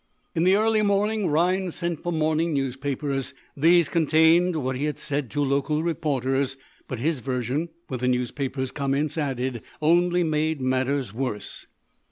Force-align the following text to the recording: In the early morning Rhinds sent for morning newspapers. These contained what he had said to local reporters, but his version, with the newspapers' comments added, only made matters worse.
In 0.33 0.45
the 0.45 0.55
early 0.55 0.81
morning 0.81 1.27
Rhinds 1.27 1.75
sent 1.75 2.01
for 2.01 2.11
morning 2.11 2.55
newspapers. 2.55 3.35
These 3.55 3.87
contained 3.87 4.55
what 4.55 4.75
he 4.75 4.85
had 4.85 4.97
said 4.97 5.29
to 5.29 5.43
local 5.43 5.83
reporters, 5.83 6.57
but 6.87 6.97
his 6.97 7.19
version, 7.19 7.69
with 7.87 7.99
the 7.99 8.07
newspapers' 8.07 8.71
comments 8.71 9.15
added, 9.15 9.61
only 9.79 10.23
made 10.23 10.59
matters 10.59 11.13
worse. 11.13 11.67